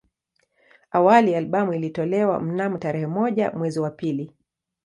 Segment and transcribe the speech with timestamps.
[0.91, 4.31] Awali albamu ilitolewa mnamo tarehe moja mwezi wa pili